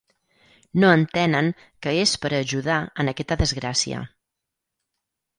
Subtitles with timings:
[0.83, 1.49] No entenen
[1.85, 4.01] que és per a ajudar en aquesta desgràcia.